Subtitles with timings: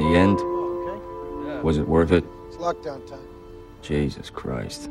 [0.00, 2.24] in the end, Oh, was it worth it?
[2.46, 3.26] It's lockdown time.
[3.82, 4.88] Jesus Christ.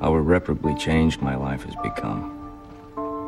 [0.00, 2.30] How irreparably changed my life has become.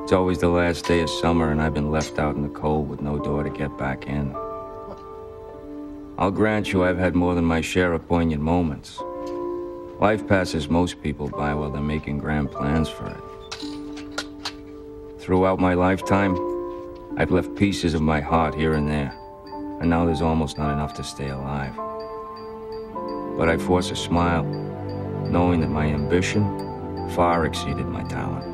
[0.03, 2.88] It's always the last day of summer, and I've been left out in the cold
[2.88, 4.35] with no door to get back in.
[6.18, 9.00] I'll grant you I've had more than my share of poignant moments.
[10.00, 13.21] Life passes most people by while they're making grand plans for it.
[15.18, 16.37] Throughout my lifetime,
[17.16, 19.14] I've left pieces of my heart here and there,
[19.80, 21.74] and now there's almost not enough to stay alive.
[23.37, 24.45] But I force a smile,
[25.28, 26.45] knowing that my ambition
[27.10, 28.45] far exceeded my talent.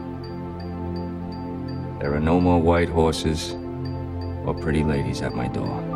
[2.00, 3.52] There are no more white horses
[4.44, 5.91] or pretty ladies at my door.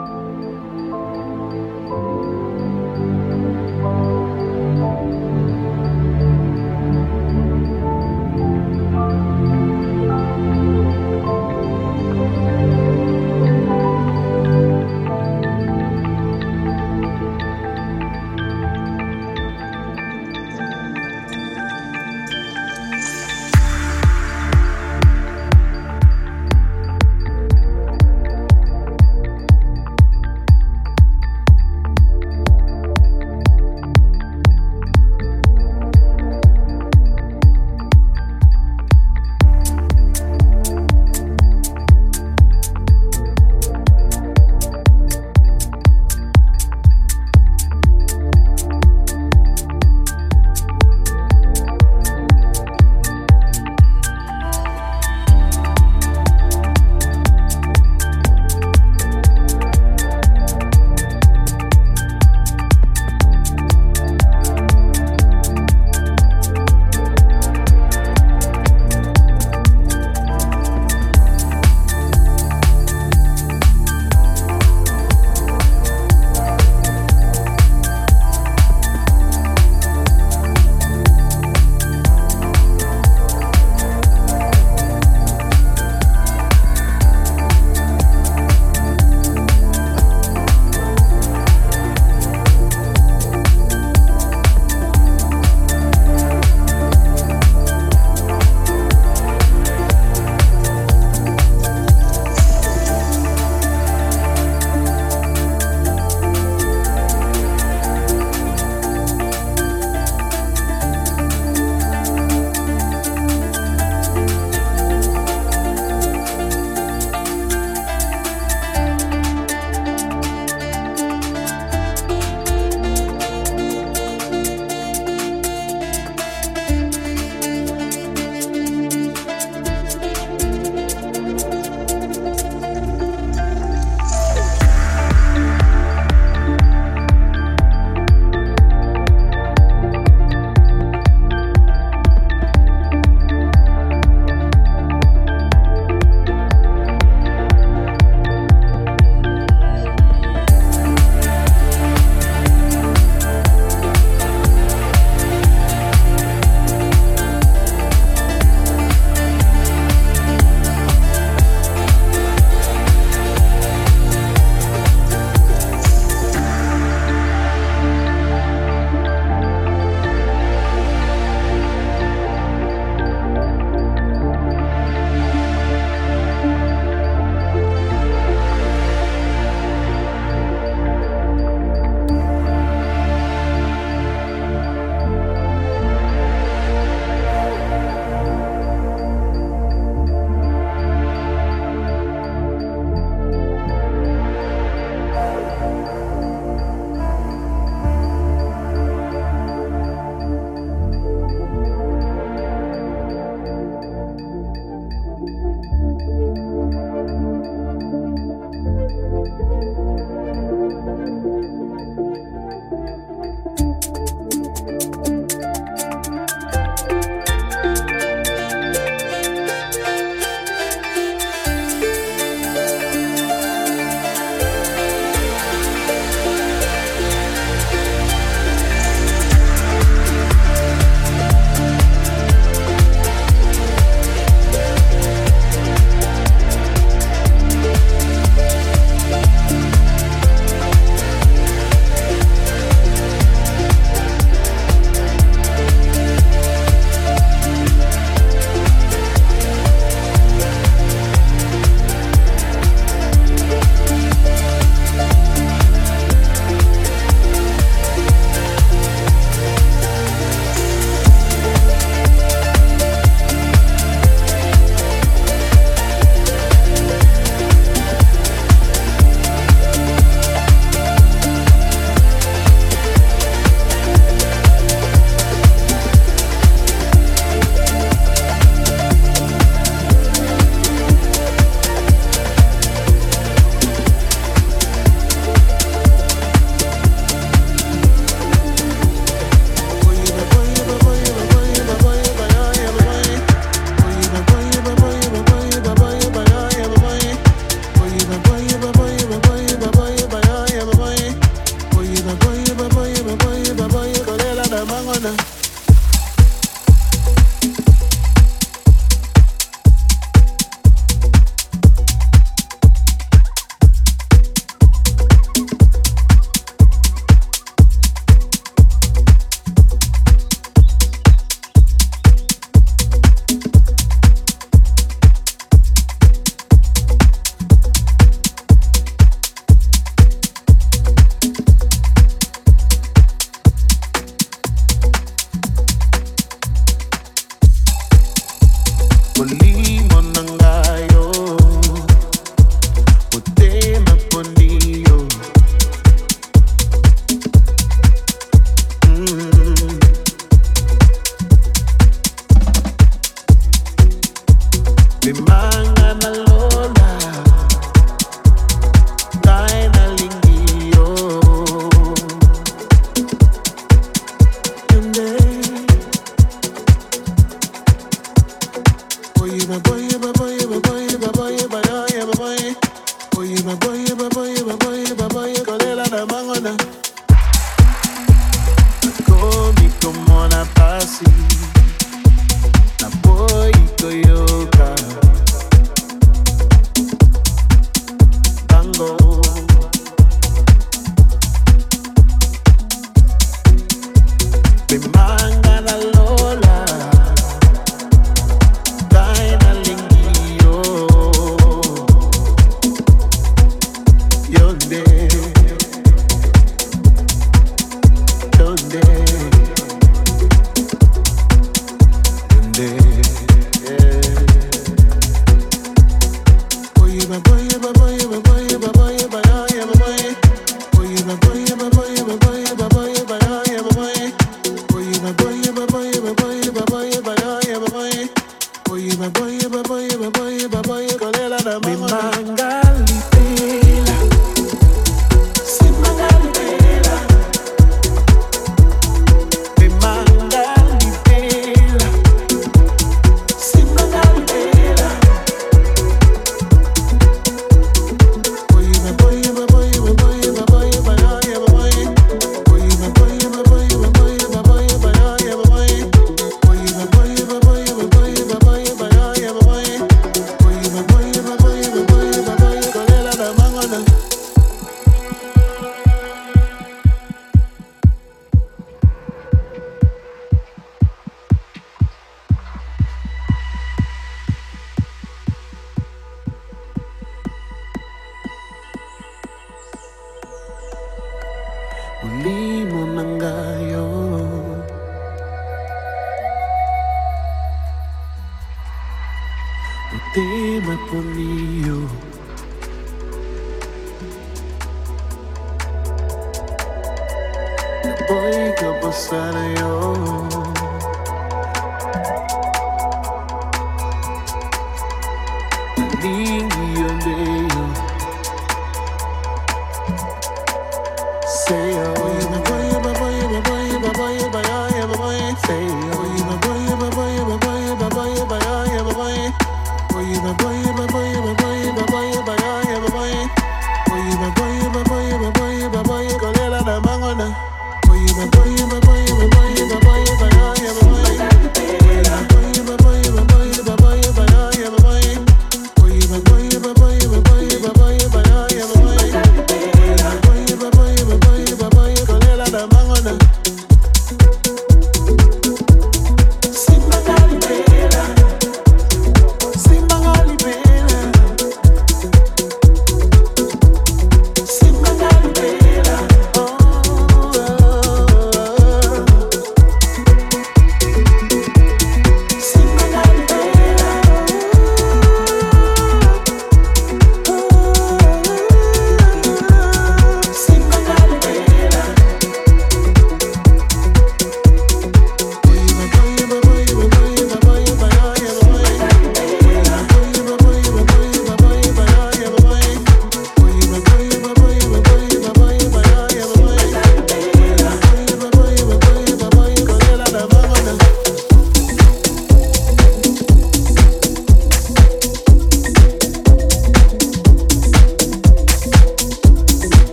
[498.54, 500.35] ka pa sa'yo oh.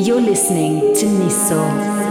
[0.00, 2.07] You're listening to Niso.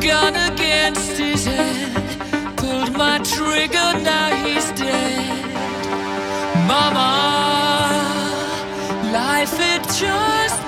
[0.00, 2.56] gun against his head.
[2.56, 5.46] Pulled my trigger, now he's dead.
[6.66, 7.10] Mama,
[9.12, 10.59] life it just